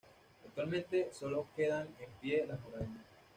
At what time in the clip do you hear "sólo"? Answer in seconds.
1.13-1.45